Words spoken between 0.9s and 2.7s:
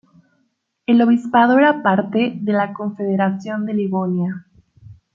Obispado era parte de